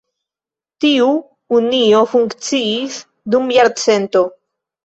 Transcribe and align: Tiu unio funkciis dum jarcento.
Tiu 0.85 1.09
unio 1.59 2.01
funkciis 2.15 2.97
dum 3.35 3.55
jarcento. 3.59 4.27